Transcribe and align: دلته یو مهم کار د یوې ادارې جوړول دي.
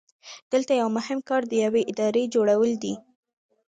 دلته 0.51 0.71
یو 0.81 0.89
مهم 0.97 1.19
کار 1.29 1.41
د 1.47 1.53
یوې 1.65 1.81
ادارې 1.91 2.23
جوړول 2.33 2.71
دي. 2.83 2.93